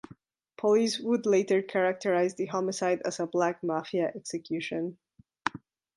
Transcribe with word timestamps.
Police 0.57 0.99
would 0.99 1.27
later 1.27 1.61
characterize 1.61 2.33
the 2.33 2.47
homicide 2.47 3.03
as 3.05 3.19
a 3.19 3.27
Black 3.27 3.61
Mafia 3.63 4.11
execution. 4.15 4.97